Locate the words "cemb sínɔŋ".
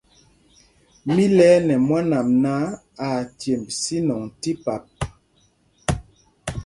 3.39-4.21